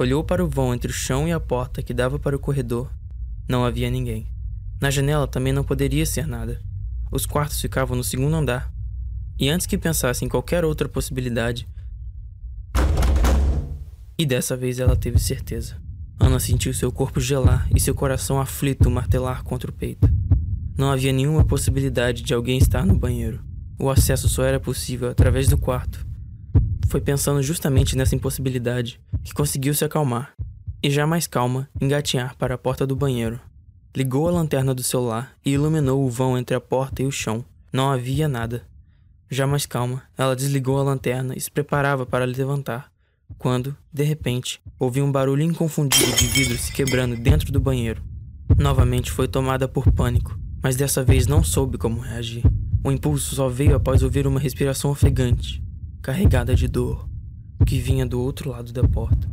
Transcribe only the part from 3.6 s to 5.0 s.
havia ninguém. Na